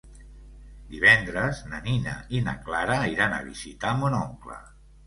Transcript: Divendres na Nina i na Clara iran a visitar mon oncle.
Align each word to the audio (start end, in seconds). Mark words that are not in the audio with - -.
Divendres 0.93 1.61
na 1.75 1.83
Nina 1.89 2.17
i 2.39 2.43
na 2.49 2.59
Clara 2.67 2.99
iran 3.15 3.39
a 3.39 3.43
visitar 3.53 3.95
mon 4.03 4.23
oncle. 4.27 4.61